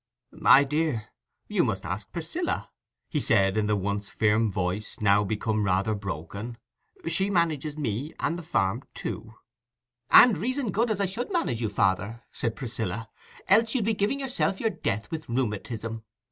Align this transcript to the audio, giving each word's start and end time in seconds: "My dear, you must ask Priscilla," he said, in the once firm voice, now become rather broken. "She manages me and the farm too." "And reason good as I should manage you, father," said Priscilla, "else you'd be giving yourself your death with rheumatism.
"My 0.41 0.63
dear, 0.63 1.09
you 1.47 1.63
must 1.63 1.85
ask 1.85 2.11
Priscilla," 2.11 2.71
he 3.07 3.19
said, 3.19 3.55
in 3.55 3.67
the 3.67 3.75
once 3.75 4.09
firm 4.09 4.51
voice, 4.51 4.99
now 4.99 5.23
become 5.23 5.61
rather 5.63 5.93
broken. 5.93 6.57
"She 7.07 7.29
manages 7.29 7.77
me 7.77 8.15
and 8.19 8.35
the 8.35 8.41
farm 8.41 8.81
too." 8.95 9.35
"And 10.09 10.39
reason 10.39 10.71
good 10.71 10.89
as 10.89 10.99
I 10.99 11.05
should 11.05 11.31
manage 11.31 11.61
you, 11.61 11.69
father," 11.69 12.23
said 12.31 12.55
Priscilla, 12.55 13.09
"else 13.47 13.75
you'd 13.75 13.85
be 13.85 13.93
giving 13.93 14.19
yourself 14.19 14.59
your 14.59 14.71
death 14.71 15.11
with 15.11 15.29
rheumatism. 15.29 16.03